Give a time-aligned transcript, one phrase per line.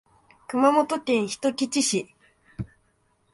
[0.47, 2.09] 熊本県人吉市